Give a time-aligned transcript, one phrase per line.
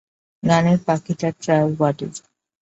[0.43, 2.13] গানের পাখি তার ট্রাউবাদুর।